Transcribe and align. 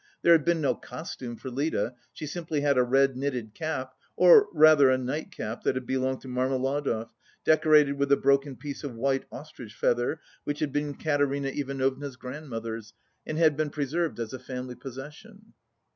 There 0.23 0.31
had 0.31 0.43
been 0.43 0.61
no 0.61 0.73
costume 0.73 1.35
for 1.35 1.51
Lida; 1.51 1.93
she 2.11 2.25
simply 2.25 2.61
had 2.61 2.75
a 2.75 2.81
red 2.81 3.15
knitted 3.15 3.53
cap, 3.53 3.93
or 4.15 4.47
rather 4.51 4.89
a 4.89 4.97
night 4.97 5.31
cap 5.31 5.61
that 5.61 5.75
had 5.75 5.85
belonged 5.85 6.21
to 6.21 6.27
Marmeladov, 6.27 7.11
decorated 7.45 7.99
with 7.99 8.11
a 8.11 8.17
broken 8.17 8.55
piece 8.55 8.83
of 8.83 8.95
white 8.95 9.25
ostrich 9.31 9.75
feather, 9.75 10.19
which 10.43 10.57
had 10.57 10.73
been 10.73 10.95
Katerina 10.95 11.49
Ivanovna's 11.49 12.15
grandmother's 12.15 12.95
and 13.27 13.37
had 13.37 13.55
been 13.55 13.69
preserved 13.69 14.19
as 14.19 14.33
a 14.33 14.39
family 14.39 14.73
possession. 14.73 15.53